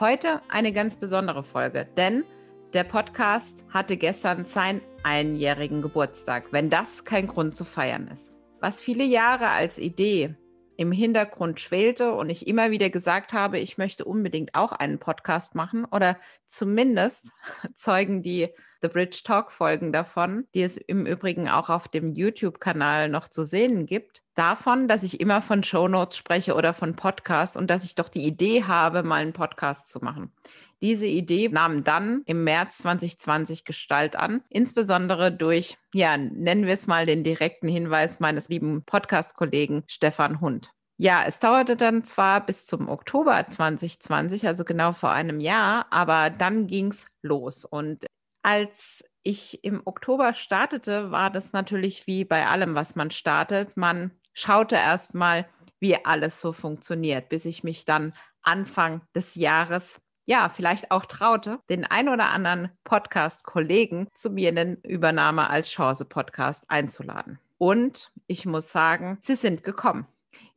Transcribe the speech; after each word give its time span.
Heute 0.00 0.40
eine 0.48 0.72
ganz 0.72 0.96
besondere 0.96 1.42
Folge, 1.42 1.86
denn 1.98 2.24
der 2.72 2.84
Podcast 2.84 3.66
hatte 3.68 3.98
gestern 3.98 4.46
seinen 4.46 4.80
einjährigen 5.02 5.82
Geburtstag, 5.82 6.54
wenn 6.54 6.70
das 6.70 7.04
kein 7.04 7.26
Grund 7.26 7.54
zu 7.54 7.66
feiern 7.66 8.08
ist. 8.08 8.32
Was 8.60 8.80
viele 8.80 9.04
Jahre 9.04 9.48
als 9.48 9.76
Idee 9.76 10.36
im 10.78 10.90
Hintergrund 10.90 11.60
schwelte 11.60 12.12
und 12.12 12.30
ich 12.30 12.46
immer 12.46 12.70
wieder 12.70 12.88
gesagt 12.88 13.34
habe, 13.34 13.58
ich 13.58 13.76
möchte 13.76 14.06
unbedingt 14.06 14.54
auch 14.54 14.72
einen 14.72 14.98
Podcast 14.98 15.54
machen 15.54 15.84
oder 15.84 16.16
zumindest 16.46 17.32
zeugen 17.74 18.22
die 18.22 18.48
The 18.82 18.88
Bridge 18.88 19.20
Talk 19.24 19.52
Folgen 19.52 19.92
davon, 19.92 20.46
die 20.54 20.62
es 20.62 20.76
im 20.76 21.06
Übrigen 21.06 21.48
auch 21.48 21.68
auf 21.68 21.88
dem 21.88 22.14
YouTube-Kanal 22.14 23.08
noch 23.08 23.28
zu 23.28 23.44
sehen 23.44 23.86
gibt, 23.86 24.22
davon, 24.34 24.88
dass 24.88 25.02
ich 25.02 25.20
immer 25.20 25.42
von 25.42 25.62
Show 25.62 25.88
Notes 25.88 26.16
spreche 26.16 26.54
oder 26.54 26.72
von 26.72 26.96
Podcasts 26.96 27.56
und 27.56 27.68
dass 27.68 27.84
ich 27.84 27.94
doch 27.94 28.08
die 28.08 28.24
Idee 28.24 28.64
habe, 28.64 29.02
mal 29.02 29.20
einen 29.20 29.32
Podcast 29.32 29.88
zu 29.88 30.00
machen. 30.00 30.32
Diese 30.80 31.06
Idee 31.06 31.48
nahm 31.48 31.84
dann 31.84 32.22
im 32.24 32.44
März 32.44 32.78
2020 32.78 33.64
Gestalt 33.64 34.16
an, 34.16 34.42
insbesondere 34.48 35.30
durch, 35.30 35.76
ja, 35.92 36.16
nennen 36.16 36.64
wir 36.66 36.74
es 36.74 36.86
mal 36.86 37.04
den 37.04 37.22
direkten 37.22 37.68
Hinweis 37.68 38.18
meines 38.18 38.48
lieben 38.48 38.82
Podcast-Kollegen 38.84 39.84
Stefan 39.88 40.40
Hund. 40.40 40.70
Ja, 40.96 41.22
es 41.26 41.40
dauerte 41.40 41.76
dann 41.76 42.04
zwar 42.04 42.44
bis 42.44 42.66
zum 42.66 42.88
Oktober 42.88 43.46
2020, 43.48 44.46
also 44.46 44.64
genau 44.64 44.92
vor 44.92 45.10
einem 45.10 45.40
Jahr, 45.40 45.86
aber 45.90 46.28
dann 46.28 46.66
ging 46.66 46.88
es 46.88 47.06
los. 47.22 47.64
Und 47.64 48.04
als 48.42 49.04
ich 49.22 49.62
im 49.64 49.82
Oktober 49.84 50.34
startete, 50.34 51.10
war 51.10 51.30
das 51.30 51.52
natürlich 51.52 52.06
wie 52.06 52.24
bei 52.24 52.46
allem, 52.46 52.74
was 52.74 52.96
man 52.96 53.10
startet. 53.10 53.76
Man 53.76 54.12
schaute 54.32 54.76
erst 54.76 55.14
mal, 55.14 55.46
wie 55.78 56.04
alles 56.04 56.40
so 56.40 56.52
funktioniert, 56.52 57.28
bis 57.28 57.44
ich 57.44 57.64
mich 57.64 57.84
dann 57.84 58.12
Anfang 58.42 59.02
des 59.14 59.34
Jahres 59.34 60.00
ja, 60.30 60.48
vielleicht 60.48 60.92
auch 60.92 61.06
traute, 61.06 61.58
den 61.68 61.84
ein 61.84 62.08
oder 62.08 62.30
anderen 62.30 62.70
Podcast-Kollegen 62.84 64.06
zu 64.14 64.30
mir 64.30 64.50
in 64.50 64.54
den 64.54 64.76
Übernahme 64.82 65.50
als 65.50 65.70
Chance-Podcast 65.70 66.66
einzuladen. 66.68 67.40
Und 67.58 68.12
ich 68.28 68.46
muss 68.46 68.70
sagen, 68.70 69.18
sie 69.22 69.34
sind 69.34 69.64
gekommen. 69.64 70.06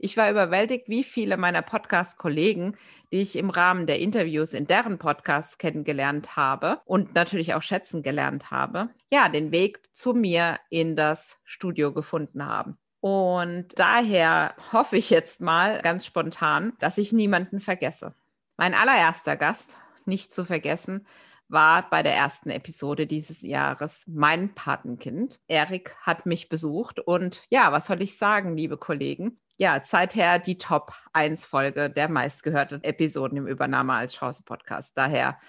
Ich 0.04 0.18
war 0.18 0.30
überwältigt, 0.30 0.90
wie 0.90 1.06
viele 1.06 1.38
meiner 1.38 1.62
Podcast-Kollegen, 1.62 2.76
die 3.14 3.22
ich 3.22 3.38
im 3.38 3.50
Rahmen 3.50 3.88
der 3.88 4.00
Interviews 4.00 4.52
in 4.52 4.68
deren 4.68 4.98
Podcasts 4.98 5.58
kennengelernt 5.58 6.36
habe 6.36 6.82
und 6.84 7.16
natürlich 7.16 7.54
auch 7.54 7.62
schätzen 7.62 8.04
gelernt 8.04 8.52
habe, 8.52 8.90
ja, 9.14 9.30
den 9.30 9.54
Weg 9.54 9.80
zu 9.94 10.12
mir 10.12 10.59
in 10.70 10.98
das 10.98 11.40
Studio 11.46 11.94
gefunden 11.94 12.46
haben. 12.46 12.78
Und 13.00 13.80
daher 13.80 14.56
hoffe 14.74 14.98
ich 14.98 15.09
jetzt 15.09 15.40
mal 15.40 15.81
ganz 15.81 16.06
spontan, 16.06 16.74
dass 16.80 16.98
ich 16.98 17.14
niemanden 17.14 17.62
vergesse. 17.62 18.14
Mein 18.58 18.74
allererster 18.74 19.38
Gast, 19.38 19.78
nicht 20.04 20.34
zu 20.34 20.44
vergessen, 20.44 21.08
war 21.48 21.90
bei 21.90 22.04
der 22.04 22.16
ersten 22.16 22.50
Episode 22.50 23.08
dieses 23.08 23.42
Jahres 23.42 24.04
mein 24.08 24.54
Patenkind. 24.54 25.40
Erik 25.48 25.96
hat 26.02 26.26
mich 26.26 26.50
besucht 26.50 27.00
und 27.00 27.44
ja, 27.50 27.72
was 27.72 27.86
soll 27.86 28.02
ich 28.02 28.18
sagen, 28.18 28.58
liebe 28.58 28.75
Kollegen? 28.75 29.40
Ja, 29.58 29.81
seither 29.86 30.40
die 30.40 30.58
Top 30.58 30.94
1 31.14 31.46
Folge 31.46 31.90
der 31.90 32.09
meistgehörten 32.09 32.84
Episoden 32.84 33.38
im 33.38 33.47
Übernahme 33.47 33.94
als 33.94 34.16
Chance 34.16 34.44
Podcast. 34.44 34.97
Daher 34.97 35.40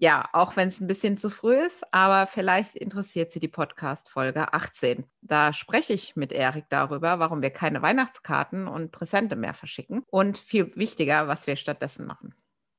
ja, 0.00 0.28
auch 0.32 0.54
wenn 0.54 0.68
es 0.68 0.80
ein 0.80 0.86
bisschen 0.86 1.16
zu 1.16 1.28
früh 1.28 1.56
ist, 1.56 1.82
aber 1.92 2.28
vielleicht 2.28 2.76
interessiert 2.76 3.32
Sie 3.32 3.40
die 3.40 3.48
Podcast-Folge 3.48 4.52
18. 4.52 5.04
Da 5.22 5.52
spreche 5.52 5.92
ich 5.92 6.14
mit 6.14 6.30
Erik 6.32 6.66
darüber, 6.68 7.18
warum 7.18 7.42
wir 7.42 7.50
keine 7.50 7.82
Weihnachtskarten 7.82 8.68
und 8.68 8.92
Präsente 8.92 9.34
mehr 9.34 9.54
verschicken 9.54 10.04
und 10.08 10.38
viel 10.38 10.70
wichtiger, 10.76 11.26
was 11.26 11.48
wir 11.48 11.56
stattdessen 11.56 12.06
machen. 12.06 12.32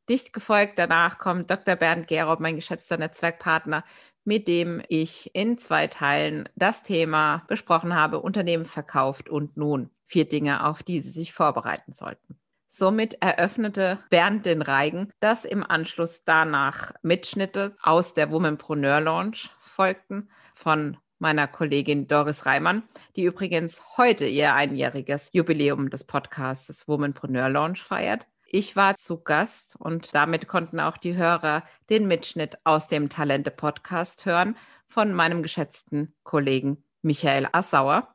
Dicht 0.07 0.31
gefolgt 0.31 0.79
danach 0.79 1.19
kommt 1.19 1.51
Dr. 1.51 1.75
Bernd 1.75 2.07
Gerob, 2.07 2.39
mein 2.39 2.55
geschätzter 2.55 2.97
Netzwerkpartner, 2.97 3.83
mit 4.29 4.47
dem 4.47 4.79
ich 4.89 5.31
in 5.33 5.57
zwei 5.57 5.87
Teilen 5.87 6.47
das 6.55 6.83
Thema 6.83 7.45
besprochen 7.47 7.95
habe, 7.95 8.19
Unternehmen 8.19 8.65
verkauft 8.65 9.27
und 9.27 9.57
nun 9.57 9.89
vier 10.03 10.29
Dinge, 10.29 10.67
auf 10.67 10.83
die 10.83 11.01
Sie 11.01 11.09
sich 11.09 11.33
vorbereiten 11.33 11.93
sollten. 11.93 12.39
Somit 12.67 13.23
eröffnete 13.23 13.97
Bernd 14.11 14.45
den 14.45 14.61
Reigen, 14.61 15.11
dass 15.19 15.45
im 15.45 15.63
Anschluss 15.63 16.25
danach 16.25 16.91
Mitschnitte 17.01 17.75
aus 17.81 18.13
der 18.13 18.29
Womanpreneur 18.29 19.01
Launch 19.01 19.49
folgten 19.61 20.29
von 20.53 20.97
meiner 21.17 21.47
Kollegin 21.47 22.07
Doris 22.07 22.45
Reimann, 22.45 22.83
die 23.15 23.23
übrigens 23.23 23.97
heute 23.97 24.27
ihr 24.27 24.53
einjähriges 24.53 25.31
Jubiläum 25.33 25.89
des 25.89 26.03
Podcasts 26.03 26.87
Womanpreneur 26.87 27.49
Launch 27.49 27.81
feiert. 27.81 28.27
Ich 28.51 28.75
war 28.75 28.95
zu 28.95 29.21
Gast 29.21 29.75
und 29.77 30.13
damit 30.15 30.47
konnten 30.47 30.79
auch 30.79 30.97
die 30.97 31.15
Hörer 31.15 31.63
den 31.89 32.07
Mitschnitt 32.07 32.57
aus 32.63 32.87
dem 32.87 33.09
Talente 33.09 33.51
Podcast 33.51 34.25
hören 34.25 34.57
von 34.87 35.13
meinem 35.13 35.43
geschätzten 35.43 36.15
Kollegen 36.23 36.83
Michael 37.01 37.47
Assauer 37.51 38.13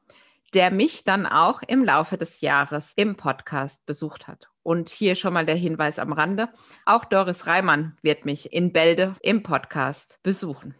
der 0.54 0.70
mich 0.70 1.04
dann 1.04 1.26
auch 1.26 1.62
im 1.66 1.84
Laufe 1.84 2.16
des 2.16 2.40
Jahres 2.40 2.92
im 2.94 3.16
Podcast 3.16 3.84
besucht 3.86 4.28
hat. 4.28 4.48
Und 4.62 4.88
hier 4.88 5.14
schon 5.16 5.34
mal 5.34 5.44
der 5.44 5.56
Hinweis 5.56 5.98
am 5.98 6.12
Rande. 6.12 6.48
Auch 6.86 7.04
Doris 7.04 7.46
Reimann 7.46 7.98
wird 8.02 8.24
mich 8.24 8.52
in 8.52 8.72
Bälde 8.72 9.16
im 9.20 9.42
Podcast 9.42 10.20
besuchen. 10.22 10.74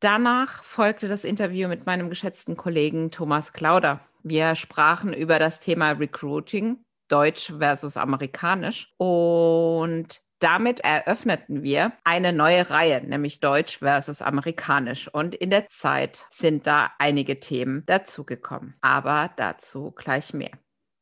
Danach 0.00 0.64
folgte 0.64 1.08
das 1.08 1.24
Interview 1.24 1.68
mit 1.68 1.86
meinem 1.86 2.10
geschätzten 2.10 2.56
Kollegen 2.56 3.10
Thomas 3.10 3.52
Klauder. 3.52 4.00
Wir 4.22 4.54
sprachen 4.56 5.14
über 5.14 5.38
das 5.38 5.60
Thema 5.60 5.92
Recruiting, 5.92 6.84
Deutsch 7.10 7.52
versus 7.58 7.96
Amerikanisch. 7.96 8.92
Und 8.96 10.22
damit 10.38 10.80
eröffneten 10.80 11.62
wir 11.62 11.92
eine 12.04 12.32
neue 12.32 12.70
Reihe, 12.70 13.02
nämlich 13.02 13.40
Deutsch 13.40 13.78
versus 13.78 14.22
Amerikanisch. 14.22 15.08
Und 15.12 15.34
in 15.34 15.50
der 15.50 15.66
Zeit 15.68 16.26
sind 16.30 16.66
da 16.66 16.90
einige 16.98 17.40
Themen 17.40 17.84
dazugekommen. 17.86 18.74
Aber 18.80 19.30
dazu 19.36 19.92
gleich 19.92 20.32
mehr. 20.32 20.52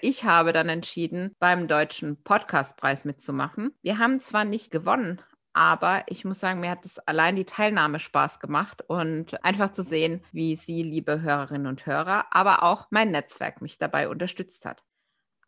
Ich 0.00 0.24
habe 0.24 0.52
dann 0.52 0.68
entschieden, 0.68 1.34
beim 1.40 1.66
Deutschen 1.66 2.22
Podcastpreis 2.22 3.04
mitzumachen. 3.04 3.74
Wir 3.82 3.98
haben 3.98 4.20
zwar 4.20 4.44
nicht 4.44 4.70
gewonnen, 4.70 5.20
aber 5.52 6.04
ich 6.06 6.24
muss 6.24 6.38
sagen, 6.38 6.60
mir 6.60 6.70
hat 6.70 6.84
es 6.84 7.00
allein 7.00 7.34
die 7.34 7.44
Teilnahme 7.44 7.98
Spaß 7.98 8.38
gemacht 8.38 8.82
und 8.86 9.42
einfach 9.44 9.72
zu 9.72 9.82
sehen, 9.82 10.24
wie 10.30 10.54
Sie, 10.54 10.84
liebe 10.84 11.22
Hörerinnen 11.22 11.66
und 11.66 11.84
Hörer, 11.84 12.26
aber 12.30 12.62
auch 12.62 12.86
mein 12.90 13.10
Netzwerk 13.10 13.60
mich 13.60 13.76
dabei 13.76 14.08
unterstützt 14.08 14.64
hat. 14.66 14.84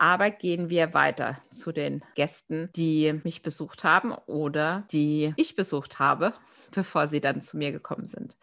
Aber 0.01 0.31
gehen 0.31 0.71
wir 0.71 0.95
weiter 0.95 1.37
zu 1.51 1.73
den 1.73 2.03
Gästen, 2.15 2.71
die 2.75 3.21
mich 3.23 3.43
besucht 3.43 3.85
haben 3.85 4.15
oder 4.15 4.85
die 4.91 5.35
ich 5.37 5.57
besucht 5.57 5.99
habe, 5.99 6.33
bevor 6.71 7.07
sie 7.07 7.21
dann 7.21 7.43
zu 7.43 7.59
mir 7.59 7.71
gekommen 7.71 8.07
sind. 8.07 8.39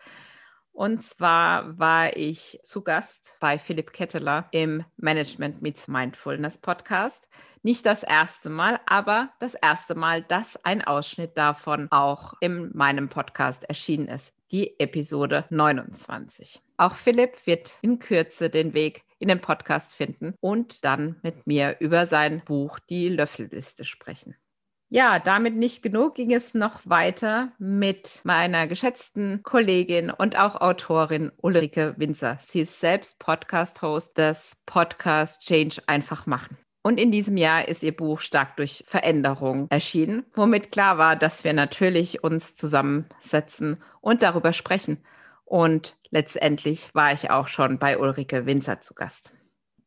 Und 0.72 1.02
zwar 1.02 1.80
war 1.80 2.16
ich 2.16 2.60
zu 2.64 2.84
Gast 2.84 3.38
bei 3.40 3.58
Philipp 3.58 3.92
Ketteler 3.92 4.48
im 4.52 4.86
Management 4.98 5.64
Meets 5.64 5.88
Mindfulness 5.88 6.60
Podcast. 6.60 7.28
Nicht 7.64 7.88
das 7.88 8.04
erste 8.04 8.52
Mal, 8.52 8.80
aber 8.86 9.32
das 9.40 9.56
erste 9.56 9.96
Mal, 9.96 10.22
dass 10.22 10.64
ein 10.64 10.84
Ausschnitt 10.84 11.40
davon 11.40 11.88
auch 11.90 12.36
in 12.40 12.70
meinem 12.78 13.10
Podcast 13.10 13.64
erschienen 13.64 14.10
ist. 14.10 14.36
Die 14.52 14.80
Episode 14.80 15.46
29. 15.50 16.62
Auch 16.78 16.94
Philipp 16.94 17.48
wird 17.48 17.80
in 17.82 17.98
Kürze 17.98 18.52
den 18.52 18.76
Weg 18.76 19.07
in 19.20 19.28
den 19.28 19.42
Podcast 19.42 19.94
finden 19.94 20.34
und 20.40 20.86
dann 20.86 21.18
mit 21.24 21.48
mir 21.48 21.78
über 21.80 22.06
sein 22.06 22.42
Buch 22.46 22.80
Die 22.80 23.10
Löffelliste 23.10 23.86
sprechen. 23.86 24.36
Ja, 24.90 25.20
damit 25.20 25.56
nicht 25.56 25.84
genug 25.84 26.16
ging 26.16 26.34
es 26.34 26.54
noch 26.54 26.80
weiter 26.86 27.52
mit 27.60 28.22
meiner 28.24 28.68
geschätzten 28.68 29.44
Kollegin 29.44 30.10
und 30.10 30.38
auch 30.38 30.62
Autorin 30.62 31.34
Ulrike 31.42 31.96
Winzer. 31.98 32.40
Sie 32.42 32.62
ist 32.62 32.80
selbst 32.80 33.20
Podcast-Host 33.20 34.18
des 34.18 34.56
Podcast 34.66 35.42
Change 35.42 35.82
einfach 35.88 36.26
machen. 36.26 36.58
Und 36.84 37.02
in 37.02 37.12
diesem 37.12 37.36
Jahr 37.36 37.68
ist 37.68 37.84
ihr 37.84 37.94
Buch 37.94 38.22
Stark 38.22 38.56
durch 38.56 38.82
Veränderung 38.88 39.68
erschienen, 39.70 40.26
womit 40.36 40.72
klar 40.72 40.98
war, 40.98 41.18
dass 41.18 41.44
wir 41.44 41.52
natürlich 41.52 42.24
uns 42.24 42.56
zusammensetzen 42.56 43.78
und 44.00 44.24
darüber 44.24 44.54
sprechen. 44.54 45.04
Und 45.48 45.96
letztendlich 46.10 46.94
war 46.94 47.14
ich 47.14 47.32
auch 47.32 47.48
schon 47.48 47.80
bei 47.80 47.98
Ulrike 47.98 48.46
Winzer 48.46 48.82
zu 48.82 48.94
Gast. 48.94 49.32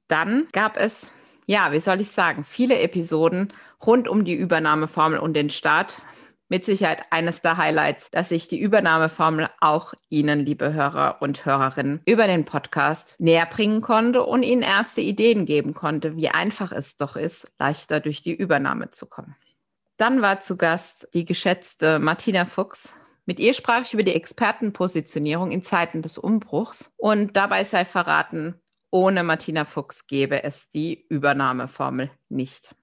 Dann 0.09 0.49
gab 0.53 0.79
es, 0.79 1.11
ja, 1.47 1.71
wie 1.71 1.81
soll 1.81 2.01
ich 2.01 2.11
sagen, 2.11 2.45
viele 2.45 2.81
Episoden 2.81 3.53
rund 3.85 4.09
um 4.09 4.25
die 4.25 4.35
Übernahmeformel 4.35 5.19
und 5.19 5.35
den 5.35 5.51
Start 5.51 6.01
mit 6.49 6.65
Sicherheit 6.65 7.05
eines 7.11 7.43
der 7.43 7.59
Highlights, 7.59 8.11
dass 8.11 8.31
ich 8.31 8.49
die 8.49 8.59
Übernahmeformel 8.59 9.51
auch 9.61 9.93
Ihnen, 10.09 10.41
liebe 10.41 10.73
Hörer 10.73 11.19
und 11.21 11.45
Hörerinnen, 11.45 12.01
über 12.07 12.27
den 12.27 12.47
Podcast 12.47 13.15
näher 13.19 13.47
bringen 13.47 13.83
konnte 13.83 14.25
und 14.25 14.43
Ihnen 14.43 14.63
erste 14.63 15.03
Ideen 15.03 15.45
geben 15.45 15.75
konnte, 15.75 16.17
wie 16.17 16.31
einfach 16.31 16.73
es 16.73 16.97
doch 16.97 17.17
ist, 17.17 17.53
leichter 17.59 18.01
durch 18.01 18.23
die 18.23 18.35
Übernahme 18.35 18.91
zu 18.91 19.07
kommen. 19.07 19.37
Dann 19.99 20.23
war 20.23 20.41
zu 20.41 20.57
Gast 20.57 21.09
die 21.13 21.27
geschätzte 21.27 21.99
Martina 21.99 22.47
Fuchs. 22.47 22.95
Mit 23.31 23.39
ihr 23.39 23.55
sprach 23.55 23.83
ich 23.83 23.95
über 23.95 24.03
die 24.03 24.17
Expertenpositionierung 24.17 25.53
in 25.53 25.63
Zeiten 25.63 26.03
des 26.03 26.19
Umbruchs 26.19 26.91
und 26.97 27.37
dabei 27.37 27.63
sei 27.63 27.85
verraten, 27.85 28.57
ohne 28.91 29.23
Martina 29.23 29.65
Fuchs 29.67 30.09
gäbe 30.09 30.43
es 30.43 30.69
die 30.71 31.07
Übernahmeformel 31.09 32.11
nicht. 32.29 32.75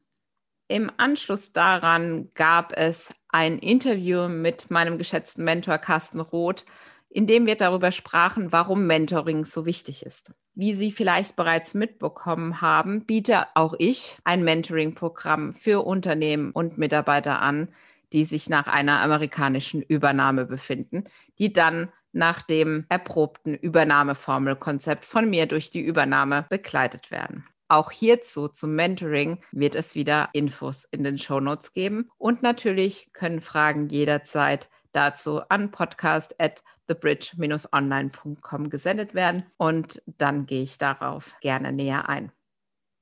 Im 0.69 0.89
Anschluss 0.95 1.51
daran 1.51 2.29
gab 2.33 2.71
es 2.77 3.09
ein 3.27 3.59
Interview 3.59 4.29
mit 4.29 4.71
meinem 4.71 4.97
geschätzten 4.97 5.44
Mentor 5.44 5.79
Carsten 5.79 6.21
Roth, 6.21 6.63
in 7.09 7.27
dem 7.27 7.45
wir 7.45 7.55
darüber 7.55 7.91
sprachen, 7.91 8.53
warum 8.53 8.88
Mentoring 8.88 9.43
so 9.43 9.65
wichtig 9.65 10.05
ist. 10.05 10.31
Wie 10.53 10.73
Sie 10.73 10.93
vielleicht 10.93 11.35
bereits 11.35 11.73
mitbekommen 11.73 12.61
haben, 12.61 13.05
biete 13.05 13.47
auch 13.53 13.73
ich 13.79 14.17
ein 14.23 14.45
Mentoring-Programm 14.45 15.53
für 15.53 15.85
Unternehmen 15.85 16.51
und 16.51 16.77
Mitarbeiter 16.77 17.41
an, 17.41 17.67
die 18.13 18.25
sich 18.25 18.50
nach 18.50 18.68
einer 18.68 19.01
amerikanischen 19.01 19.81
Übernahme 19.81 20.45
befinden, 20.45 21.06
die 21.39 21.54
dann 21.54 21.89
nach 22.13 22.42
dem 22.42 22.86
erprobten 22.89 23.54
Übernahmeformelkonzept 23.54 25.06
von 25.06 25.30
mir 25.30 25.45
durch 25.45 25.69
die 25.69 25.81
Übernahme 25.81 26.45
begleitet 26.50 27.12
werden. 27.12 27.45
Auch 27.69 27.92
hierzu 27.92 28.48
zum 28.48 28.75
Mentoring 28.75 29.39
wird 29.51 29.75
es 29.75 29.94
wieder 29.94 30.30
Infos 30.33 30.86
in 30.86 31.04
den 31.04 31.18
Show 31.18 31.39
Notes 31.39 31.74
geben. 31.74 32.09
Und 32.18 32.42
natürlich 32.42 33.09
können 33.12 33.42
Fragen 33.42 33.89
jederzeit 33.89 34.69
dazu 34.94 35.42
an 35.50 35.69
podcast 35.71 36.33
at 36.39 36.63
thebridge-online.com 36.88 38.69
gesendet 38.69 39.13
werden. 39.13 39.44
Und 39.57 40.01
dann 40.06 40.45
gehe 40.45 40.63
ich 40.63 40.77
darauf 40.77 41.36
gerne 41.42 41.74
näher 41.74 42.07
ein. 42.07 42.31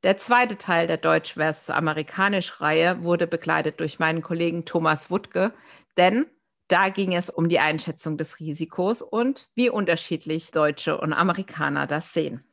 Der 0.06 0.18
zweite 0.18 0.60
Teil 0.60 0.86
der 0.86 0.98
Deutsch 0.98 1.34
versus 1.34 1.72
Amerikanisch 1.72 2.62
Reihe 2.62 3.02
wurde 3.02 3.26
begleitet 3.26 3.80
durch 3.80 3.98
meinen 3.98 4.22
Kollegen 4.22 4.64
Thomas 4.64 5.10
Wuttke, 5.10 5.52
denn 5.98 6.28
da 6.68 6.90
ging 6.90 7.16
es 7.16 7.32
um 7.32 7.50
die 7.50 7.58
Einschätzung 7.58 8.16
des 8.16 8.40
Risikos 8.40 9.02
und 9.02 9.50
wie 9.56 9.68
unterschiedlich 9.68 10.52
Deutsche 10.52 11.00
und 11.00 11.12
Amerikaner 11.12 11.88
das 11.88 12.14
sehen. 12.14 12.44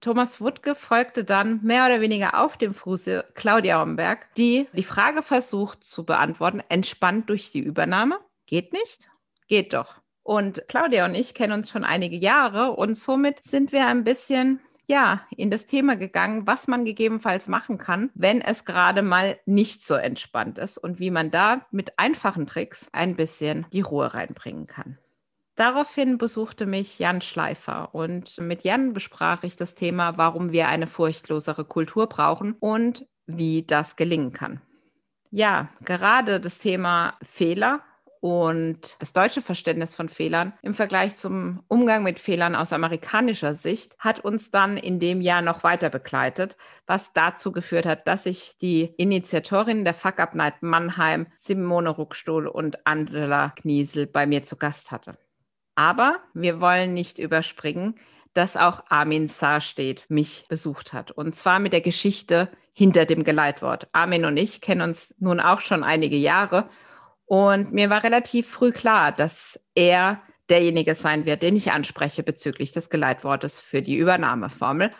Thomas 0.00 0.40
Wuttke 0.40 0.74
folgte 0.74 1.22
dann 1.22 1.62
mehr 1.62 1.84
oder 1.84 2.00
weniger 2.00 2.42
auf 2.42 2.56
dem 2.56 2.72
Fuße 2.72 3.26
Claudia 3.34 3.78
Homberg, 3.78 4.34
die 4.36 4.66
die 4.72 4.82
Frage 4.82 5.22
versucht 5.22 5.84
zu 5.84 6.06
beantworten, 6.06 6.62
entspannt 6.70 7.28
durch 7.28 7.52
die 7.52 7.60
Übernahme. 7.60 8.20
Geht 8.46 8.72
nicht? 8.72 9.10
Geht 9.48 9.74
doch. 9.74 9.96
Und 10.22 10.64
Claudia 10.66 11.04
und 11.04 11.14
ich 11.14 11.34
kennen 11.34 11.52
uns 11.52 11.70
schon 11.70 11.84
einige 11.84 12.16
Jahre 12.16 12.72
und 12.72 12.96
somit 12.96 13.44
sind 13.44 13.72
wir 13.72 13.86
ein 13.86 14.02
bisschen 14.02 14.60
ja, 14.86 15.22
in 15.36 15.50
das 15.50 15.66
Thema 15.66 15.96
gegangen, 15.96 16.46
was 16.46 16.68
man 16.68 16.84
gegebenenfalls 16.84 17.48
machen 17.48 17.78
kann, 17.78 18.10
wenn 18.14 18.40
es 18.40 18.64
gerade 18.64 19.02
mal 19.02 19.38
nicht 19.44 19.84
so 19.84 19.94
entspannt 19.94 20.58
ist 20.58 20.78
und 20.78 21.00
wie 21.00 21.10
man 21.10 21.30
da 21.30 21.66
mit 21.70 21.98
einfachen 21.98 22.46
Tricks 22.46 22.88
ein 22.92 23.16
bisschen 23.16 23.66
die 23.72 23.80
Ruhe 23.80 24.14
reinbringen 24.14 24.66
kann. 24.66 24.98
Daraufhin 25.56 26.18
besuchte 26.18 26.66
mich 26.66 26.98
Jan 26.98 27.22
Schleifer 27.22 27.94
und 27.94 28.38
mit 28.38 28.62
Jan 28.62 28.92
besprach 28.92 29.42
ich 29.42 29.56
das 29.56 29.74
Thema, 29.74 30.18
warum 30.18 30.52
wir 30.52 30.68
eine 30.68 30.86
furchtlosere 30.86 31.64
Kultur 31.64 32.08
brauchen 32.08 32.52
und 32.60 33.06
wie 33.26 33.64
das 33.66 33.96
gelingen 33.96 34.32
kann. 34.32 34.60
Ja, 35.30 35.70
gerade 35.84 36.40
das 36.40 36.58
Thema 36.58 37.14
Fehler 37.22 37.82
und 38.26 38.96
das 38.98 39.12
deutsche 39.12 39.40
Verständnis 39.40 39.94
von 39.94 40.08
Fehlern 40.08 40.52
im 40.62 40.74
Vergleich 40.74 41.14
zum 41.14 41.62
Umgang 41.68 42.02
mit 42.02 42.18
Fehlern 42.18 42.56
aus 42.56 42.72
amerikanischer 42.72 43.54
Sicht 43.54 43.96
hat 44.00 44.18
uns 44.18 44.50
dann 44.50 44.76
in 44.76 44.98
dem 44.98 45.20
Jahr 45.20 45.42
noch 45.42 45.62
weiter 45.62 45.90
begleitet, 45.90 46.56
was 46.88 47.12
dazu 47.12 47.52
geführt 47.52 47.86
hat, 47.86 48.08
dass 48.08 48.26
ich 48.26 48.58
die 48.60 48.92
Initiatorin 48.96 49.84
der 49.84 49.94
Fuck 49.94 50.18
Up 50.18 50.34
Night 50.34 50.60
Mannheim, 50.60 51.28
Simone 51.36 51.90
Ruckstuhl 51.90 52.48
und 52.48 52.84
Angela 52.84 53.50
Kniesel 53.50 54.08
bei 54.08 54.26
mir 54.26 54.42
zu 54.42 54.56
Gast 54.56 54.90
hatte. 54.90 55.16
Aber 55.76 56.18
wir 56.34 56.60
wollen 56.60 56.94
nicht 56.94 57.20
überspringen, 57.20 57.94
dass 58.34 58.56
auch 58.56 58.82
Armin 58.88 59.28
Saarstedt 59.28 60.06
mich 60.08 60.46
besucht 60.48 60.92
hat. 60.92 61.12
Und 61.12 61.36
zwar 61.36 61.60
mit 61.60 61.72
der 61.72 61.80
Geschichte 61.80 62.48
hinter 62.72 63.04
dem 63.04 63.22
Geleitwort. 63.22 63.86
Armin 63.92 64.24
und 64.24 64.36
ich 64.36 64.60
kennen 64.60 64.80
uns 64.80 65.14
nun 65.20 65.38
auch 65.38 65.60
schon 65.60 65.84
einige 65.84 66.16
Jahre 66.16 66.68
und 67.26 67.72
mir 67.72 67.90
war 67.90 68.04
relativ 68.04 68.48
früh 68.48 68.72
klar, 68.72 69.12
dass 69.12 69.60
er 69.74 70.22
derjenige 70.48 70.94
sein 70.94 71.26
wird, 71.26 71.42
den 71.42 71.56
ich 71.56 71.72
anspreche 71.72 72.22
bezüglich 72.22 72.72
des 72.72 72.88
Geleitwortes 72.88 73.60
für 73.60 73.82
die 73.82 73.96
Übernahmeformel. 73.96 74.92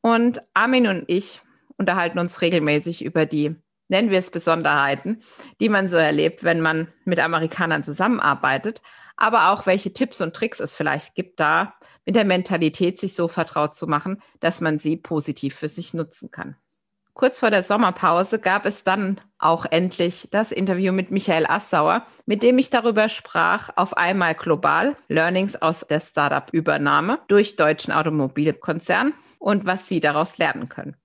Und 0.00 0.40
Armin 0.54 0.86
und 0.86 1.04
ich 1.08 1.42
unterhalten 1.76 2.18
uns 2.18 2.40
regelmäßig 2.40 3.04
über 3.04 3.26
die, 3.26 3.54
nennen 3.88 4.10
wir 4.10 4.18
es 4.18 4.30
Besonderheiten, 4.30 5.22
die 5.60 5.68
man 5.68 5.88
so 5.88 5.98
erlebt, 5.98 6.42
wenn 6.42 6.60
man 6.60 6.88
mit 7.04 7.20
Amerikanern 7.20 7.84
zusammenarbeitet, 7.84 8.80
aber 9.16 9.50
auch 9.50 9.66
welche 9.66 9.92
Tipps 9.92 10.22
und 10.22 10.34
Tricks 10.34 10.60
es 10.60 10.74
vielleicht 10.74 11.14
gibt, 11.14 11.38
da 11.38 11.74
mit 12.06 12.16
der 12.16 12.24
Mentalität 12.24 12.98
sich 12.98 13.14
so 13.14 13.28
vertraut 13.28 13.74
zu 13.74 13.86
machen, 13.86 14.22
dass 14.40 14.60
man 14.60 14.78
sie 14.78 14.96
positiv 14.96 15.54
für 15.54 15.68
sich 15.68 15.94
nutzen 15.94 16.30
kann. 16.30 16.56
Kurz 17.14 17.38
vor 17.38 17.52
der 17.52 17.62
Sommerpause 17.62 18.40
gab 18.40 18.66
es 18.66 18.82
dann 18.82 19.20
auch 19.38 19.66
endlich 19.70 20.28
das 20.32 20.50
Interview 20.50 20.92
mit 20.92 21.12
Michael 21.12 21.46
Assauer, 21.46 22.04
mit 22.26 22.42
dem 22.42 22.58
ich 22.58 22.70
darüber 22.70 23.08
sprach, 23.08 23.70
auf 23.76 23.96
einmal 23.96 24.34
global 24.34 24.96
Learnings 25.06 25.54
aus 25.54 25.86
der 25.88 26.00
Startup-Übernahme 26.00 27.20
durch 27.28 27.54
deutschen 27.54 27.92
Automobilkonzern 27.92 29.14
und 29.38 29.64
was 29.64 29.86
Sie 29.86 30.00
daraus 30.00 30.38
lernen 30.38 30.68
können. 30.68 30.96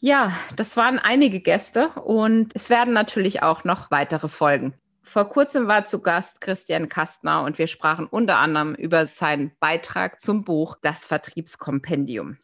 Ja, 0.00 0.32
das 0.56 0.78
waren 0.78 0.98
einige 0.98 1.40
Gäste 1.40 1.90
und 1.90 2.56
es 2.56 2.70
werden 2.70 2.94
natürlich 2.94 3.42
auch 3.42 3.64
noch 3.64 3.90
weitere 3.90 4.28
folgen. 4.28 4.72
Vor 5.02 5.28
kurzem 5.28 5.68
war 5.68 5.84
zu 5.84 6.00
Gast 6.00 6.40
Christian 6.40 6.88
Kastner 6.88 7.42
und 7.42 7.58
wir 7.58 7.66
sprachen 7.66 8.06
unter 8.06 8.38
anderem 8.38 8.74
über 8.74 9.04
seinen 9.04 9.52
Beitrag 9.60 10.18
zum 10.18 10.44
Buch 10.44 10.78
Das 10.80 11.04
Vertriebskompendium. 11.04 12.38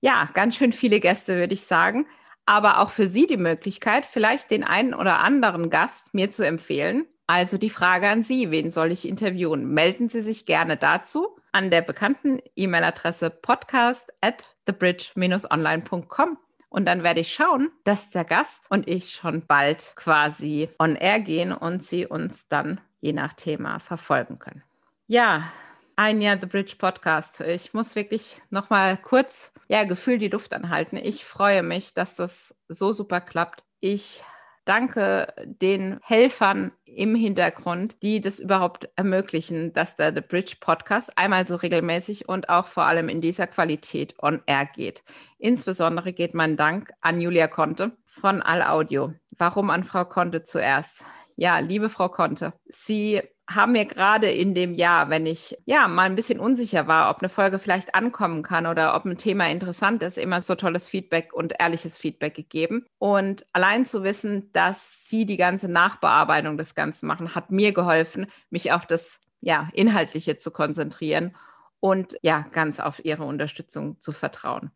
Ja, 0.00 0.28
ganz 0.32 0.56
schön 0.56 0.72
viele 0.72 1.00
Gäste, 1.00 1.36
würde 1.36 1.54
ich 1.54 1.64
sagen 1.64 2.06
aber 2.46 2.80
auch 2.80 2.90
für 2.90 3.06
Sie 3.06 3.26
die 3.26 3.36
Möglichkeit, 3.36 4.06
vielleicht 4.06 4.50
den 4.50 4.64
einen 4.64 4.94
oder 4.94 5.20
anderen 5.20 5.70
Gast 5.70 6.14
mir 6.14 6.30
zu 6.30 6.46
empfehlen. 6.46 7.06
Also 7.26 7.56
die 7.56 7.70
Frage 7.70 8.08
an 8.08 8.24
Sie, 8.24 8.50
wen 8.50 8.70
soll 8.70 8.92
ich 8.92 9.08
interviewen? 9.08 9.72
Melden 9.72 10.08
Sie 10.08 10.22
sich 10.22 10.46
gerne 10.46 10.76
dazu 10.76 11.36
an 11.52 11.70
der 11.70 11.82
bekannten 11.82 12.40
E-Mail-Adresse 12.56 13.30
podcast 13.30 14.12
at 14.20 14.44
thebridge-online.com. 14.66 16.38
Und 16.68 16.86
dann 16.86 17.02
werde 17.02 17.20
ich 17.20 17.34
schauen, 17.34 17.70
dass 17.84 18.10
der 18.10 18.24
Gast 18.24 18.64
und 18.70 18.88
ich 18.88 19.12
schon 19.12 19.46
bald 19.46 19.92
quasi 19.94 20.70
on 20.78 20.96
air 20.96 21.20
gehen 21.20 21.52
und 21.52 21.84
Sie 21.84 22.06
uns 22.06 22.48
dann 22.48 22.80
je 23.00 23.12
nach 23.12 23.34
Thema 23.34 23.78
verfolgen 23.78 24.38
können. 24.38 24.62
Ja, 25.06 25.52
ein 25.96 26.20
Jahr 26.20 26.38
The 26.38 26.46
Bridge 26.46 26.76
Podcast. 26.78 27.40
Ich 27.40 27.74
muss 27.74 27.94
wirklich 27.94 28.40
noch 28.50 28.70
mal 28.70 28.96
kurz, 28.96 29.52
ja, 29.68 29.84
gefühlt 29.84 30.22
die 30.22 30.28
Luft 30.28 30.54
anhalten. 30.54 30.96
Ich 30.96 31.24
freue 31.24 31.62
mich, 31.62 31.94
dass 31.94 32.14
das 32.14 32.54
so 32.68 32.92
super 32.92 33.20
klappt. 33.20 33.64
Ich 33.80 34.22
danke 34.64 35.32
den 35.44 35.98
Helfern 36.02 36.72
im 36.84 37.14
Hintergrund, 37.14 37.96
die 38.02 38.20
das 38.20 38.38
überhaupt 38.38 38.88
ermöglichen, 38.96 39.72
dass 39.72 39.96
der 39.96 40.14
The 40.14 40.20
Bridge 40.20 40.56
Podcast 40.60 41.16
einmal 41.18 41.46
so 41.46 41.56
regelmäßig 41.56 42.28
und 42.28 42.48
auch 42.48 42.66
vor 42.66 42.84
allem 42.84 43.08
in 43.08 43.20
dieser 43.20 43.46
Qualität 43.46 44.14
on 44.22 44.42
air 44.46 44.66
geht. 44.66 45.02
Insbesondere 45.38 46.12
geht 46.12 46.34
mein 46.34 46.56
Dank 46.56 46.90
an 47.00 47.20
Julia 47.20 47.48
Conte 47.48 47.96
von 48.06 48.40
All 48.42 48.62
Audio. 48.62 49.12
Warum 49.30 49.70
an 49.70 49.84
Frau 49.84 50.04
Conte 50.04 50.44
zuerst? 50.44 51.04
Ja, 51.36 51.58
liebe 51.58 51.88
Frau 51.88 52.08
Conte, 52.08 52.52
Sie 52.66 53.22
haben 53.54 53.72
mir 53.72 53.84
gerade 53.84 54.30
in 54.30 54.54
dem 54.54 54.74
Jahr, 54.74 55.10
wenn 55.10 55.26
ich 55.26 55.58
ja 55.64 55.88
mal 55.88 56.04
ein 56.04 56.14
bisschen 56.14 56.40
unsicher 56.40 56.86
war, 56.86 57.10
ob 57.10 57.18
eine 57.18 57.28
Folge 57.28 57.58
vielleicht 57.58 57.94
ankommen 57.94 58.42
kann 58.42 58.66
oder 58.66 58.94
ob 58.94 59.04
ein 59.04 59.16
Thema 59.16 59.48
interessant 59.50 60.02
ist, 60.02 60.18
immer 60.18 60.42
so 60.42 60.54
tolles 60.54 60.88
Feedback 60.88 61.32
und 61.32 61.54
ehrliches 61.58 61.96
Feedback 61.96 62.34
gegeben. 62.34 62.84
Und 62.98 63.46
allein 63.52 63.84
zu 63.84 64.02
wissen, 64.04 64.50
dass 64.52 65.04
Sie 65.06 65.26
die 65.26 65.36
ganze 65.36 65.68
Nachbearbeitung 65.68 66.56
des 66.56 66.74
Ganzen 66.74 67.06
machen, 67.06 67.34
hat 67.34 67.50
mir 67.50 67.72
geholfen, 67.72 68.26
mich 68.50 68.72
auf 68.72 68.86
das 68.86 69.20
ja, 69.40 69.68
Inhaltliche 69.72 70.36
zu 70.36 70.50
konzentrieren 70.50 71.36
und 71.80 72.16
ja, 72.22 72.46
ganz 72.52 72.80
auf 72.80 73.04
Ihre 73.04 73.24
Unterstützung 73.24 74.00
zu 74.00 74.12
vertrauen. 74.12 74.70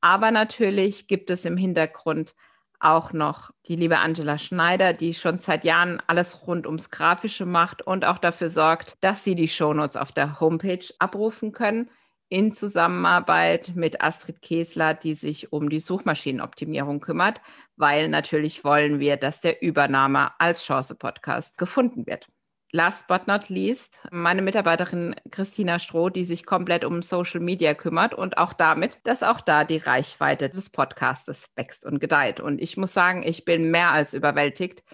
Aber 0.00 0.30
natürlich 0.30 1.08
gibt 1.08 1.30
es 1.30 1.44
im 1.44 1.56
Hintergrund 1.56 2.34
auch 2.80 3.12
noch 3.12 3.50
die 3.66 3.76
liebe 3.76 3.98
Angela 3.98 4.38
Schneider, 4.38 4.92
die 4.92 5.14
schon 5.14 5.38
seit 5.38 5.64
Jahren 5.64 6.02
alles 6.06 6.46
rund 6.46 6.66
ums 6.66 6.90
Grafische 6.90 7.46
macht 7.46 7.82
und 7.82 8.04
auch 8.04 8.18
dafür 8.18 8.48
sorgt, 8.50 8.94
dass 9.00 9.24
Sie 9.24 9.34
die 9.34 9.48
Shownotes 9.48 9.96
auf 9.96 10.12
der 10.12 10.40
Homepage 10.40 10.84
abrufen 10.98 11.52
können. 11.52 11.90
in 12.32 12.52
Zusammenarbeit 12.52 13.72
mit 13.74 14.02
Astrid 14.02 14.40
Kesler, 14.42 14.94
die 14.94 15.14
sich 15.14 15.52
um 15.52 15.68
die 15.68 15.80
Suchmaschinenoptimierung 15.80 17.00
kümmert, 17.00 17.40
weil 17.76 18.08
natürlich 18.08 18.62
wollen 18.64 19.00
wir, 19.00 19.16
dass 19.16 19.40
der 19.40 19.62
Übernahme 19.62 20.30
als 20.38 20.64
Chance-Podcast 20.64 21.58
gefunden 21.58 22.06
wird. 22.06 22.28
Last 22.72 23.08
but 23.08 23.26
not 23.26 23.48
least, 23.48 23.98
meine 24.12 24.42
Mitarbeiterin 24.42 25.16
Christina 25.32 25.80
Stroh, 25.80 26.08
die 26.08 26.24
sich 26.24 26.46
komplett 26.46 26.84
um 26.84 27.02
Social 27.02 27.40
Media 27.40 27.74
kümmert 27.74 28.14
und 28.14 28.38
auch 28.38 28.52
damit, 28.52 29.04
dass 29.04 29.24
auch 29.24 29.40
da 29.40 29.64
die 29.64 29.78
Reichweite 29.78 30.48
des 30.48 30.70
Podcastes 30.70 31.46
wächst 31.56 31.84
und 31.84 31.98
gedeiht. 31.98 32.38
Und 32.38 32.60
ich 32.60 32.76
muss 32.76 32.92
sagen, 32.92 33.24
ich 33.24 33.44
bin 33.44 33.72
mehr 33.72 33.92
als 33.92 34.14
überwältigt, 34.14 34.84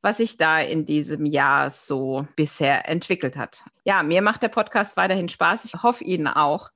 was 0.00 0.16
sich 0.16 0.38
da 0.38 0.60
in 0.60 0.86
diesem 0.86 1.26
Jahr 1.26 1.68
so 1.68 2.26
bisher 2.36 2.88
entwickelt 2.88 3.36
hat. 3.36 3.64
Ja, 3.84 4.02
mir 4.02 4.22
macht 4.22 4.42
der 4.42 4.48
Podcast 4.48 4.96
weiterhin 4.96 5.28
Spaß. 5.28 5.66
Ich 5.66 5.74
hoffe 5.82 6.04
Ihnen 6.04 6.28
auch. 6.28 6.70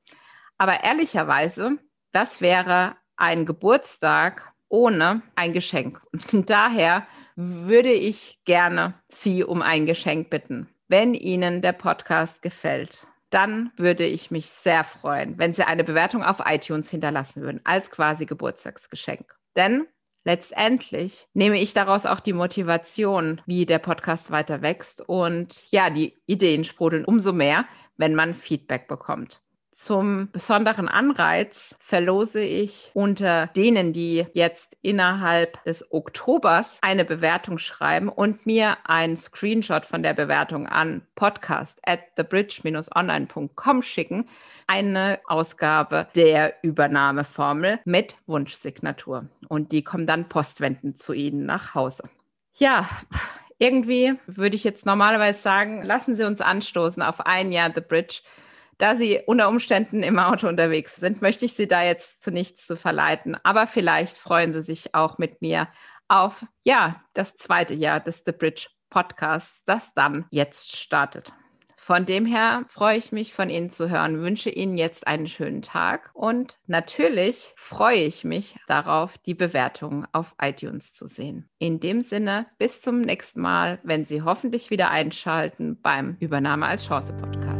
Aber 0.59 0.85
ehrlicherweise, 0.85 1.79
das 2.13 2.43
wäre 2.43 2.97
ein 3.17 3.47
Geburtstag 3.47 4.53
ohne 4.69 5.23
ein 5.37 5.55
Geschenk. 5.55 6.03
Und 6.13 6.51
daher 6.51 7.07
würde 7.37 7.93
ich 7.93 8.41
gerne 8.45 8.95
Sie 9.09 9.45
um 9.45 9.63
ein 9.63 9.87
Geschenk 9.87 10.31
bitten. 10.31 10.69
Wenn 10.89 11.15
Ihnen 11.15 11.63
der 11.63 11.73
Podcast 11.73 12.43
gefällt, 12.43 13.07
dann 13.31 13.71
würde 13.77 14.05
ich 14.05 14.31
mich 14.31 14.51
sehr 14.51 14.85
freuen, 14.85 15.39
wenn 15.39 15.55
Sie 15.55 15.63
eine 15.63 15.85
Bewertung 15.85 16.25
auf 16.25 16.43
iTunes 16.45 16.91
hinterlassen 16.91 17.43
würden, 17.43 17.61
als 17.65 17.91
quasi 17.91 18.27
Geburtstagsgeschenk. 18.27 19.37
Denn 19.57 19.87
letztendlich 20.25 21.29
nehme 21.33 21.61
ich 21.61 21.73
daraus 21.73 22.07
auch 22.07 22.21
die 22.21 22.33
Motivation, 22.33 23.41
wie 23.47 23.67
der 23.67 23.79
Podcast 23.79 24.31
weiter 24.31 24.63
wächst. 24.63 25.01
Und 25.01 25.71
ja, 25.71 25.91
die 25.91 26.19
Ideen 26.27 26.65
sprudeln 26.65 27.05
umso 27.05 27.33
mehr, 27.33 27.67
wenn 27.97 28.15
man 28.15 28.35
Feedback 28.35 28.89
bekommt. 28.89 29.43
Zum 29.73 30.31
besonderen 30.33 30.89
Anreiz 30.89 31.75
verlose 31.79 32.43
ich 32.43 32.91
unter 32.93 33.47
denen, 33.47 33.93
die 33.93 34.27
jetzt 34.35 34.77
innerhalb 34.83 35.63
des 35.65 35.93
Oktobers 35.93 36.79
eine 36.83 37.05
Bewertung 37.05 37.59
schreiben 37.59 38.09
und 38.09 38.45
mir 38.47 38.77
einen 38.85 39.17
Screenshot 39.17 39.87
von 39.87 40.03
der 40.03 40.13
Bewertung 40.13 40.67
an 40.67 41.07
podcast 41.15 41.81
at 41.87 42.01
thebridge-online.com 42.17 43.83
schicken, 43.83 44.29
eine 44.67 45.21
Ausgabe 45.27 46.09
der 46.15 46.55
Übernahmeformel 46.63 47.81
mit 47.85 48.17
Wunschsignatur. 48.27 49.29
Und 49.49 49.73
die 49.73 49.83
kommen 49.83 50.07
dann 50.07 50.29
postwendend 50.29 50.99
zu 50.99 51.13
Ihnen 51.13 51.47
nach 51.47 51.75
Hause. 51.75 52.05
Ja, 52.55 52.89
irgendwie 53.59 54.15
würde 54.27 54.57
ich 54.57 54.65
jetzt 54.65 54.85
normalerweise 54.85 55.41
sagen, 55.41 55.83
lassen 55.83 56.15
Sie 56.15 56.25
uns 56.25 56.41
anstoßen 56.41 57.03
auf 57.03 57.21
ein 57.21 57.53
Jahr 57.53 57.71
The 57.75 57.81
Bridge 57.81 58.23
da 58.81 58.97
Sie 58.97 59.21
unter 59.27 59.49
Umständen 59.49 60.03
im 60.03 60.19
Auto 60.19 60.49
unterwegs 60.49 60.97
sind, 60.97 61.23
möchte 61.23 61.45
ich 61.45 61.55
Sie 61.55 61.69
da 61.69 61.83
jetzt 61.83 62.23
zu 62.23 62.31
nichts 62.31 62.67
zu 62.67 62.77
verleiten. 62.77 63.37
Aber 63.43 63.67
vielleicht 63.67 64.17
freuen 64.17 64.53
Sie 64.53 64.63
sich 64.63 64.95
auch 64.95 65.19
mit 65.19 65.43
mir 65.43 65.69
auf, 66.09 66.45
ja, 66.65 67.03
das 67.15 67.37
zweite 67.37 67.75
Jahr 67.75 68.01
des 68.01 68.23
The 68.25 68.33
Bridge 68.33 68.69
Podcasts, 68.89 69.63
das 69.67 69.95
dann 69.95 70.25
jetzt 70.31 70.77
startet. 70.77 71.33
Von 71.77 72.05
dem 72.05 72.27
her 72.27 72.65
freue 72.69 72.99
ich 72.99 73.11
mich, 73.11 73.33
von 73.33 73.49
Ihnen 73.49 73.71
zu 73.71 73.89
hören, 73.89 74.21
wünsche 74.21 74.51
Ihnen 74.51 74.77
jetzt 74.77 75.07
einen 75.07 75.27
schönen 75.27 75.63
Tag 75.63 76.11
und 76.13 76.59
natürlich 76.67 77.55
freue 77.57 78.03
ich 78.03 78.23
mich 78.23 78.57
darauf, 78.67 79.17
die 79.17 79.35
Bewertungen 79.35 80.07
auf 80.13 80.35
iTunes 80.41 80.93
zu 80.93 81.07
sehen. 81.07 81.49
In 81.59 81.81
dem 81.81 82.03
Sinne, 82.03 82.47
bis 82.59 82.83
zum 82.83 83.01
nächsten 83.01 83.41
Mal, 83.41 83.81
wenn 83.83 84.05
Sie 84.05 84.23
hoffentlich 84.23 84.71
wieder 84.71 84.91
einschalten 84.91 85.81
beim 85.81 86.17
Übernahme 86.21 86.67
als 86.67 86.87
Chance 86.87 87.15
Podcast. 87.15 87.60